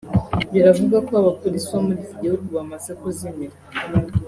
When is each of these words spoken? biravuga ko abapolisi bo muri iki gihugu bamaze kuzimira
biravuga 0.53 0.97
ko 1.07 1.11
abapolisi 1.21 1.67
bo 1.73 1.79
muri 1.85 1.99
iki 2.03 2.15
gihugu 2.21 2.47
bamaze 2.57 2.91
kuzimira 3.01 3.55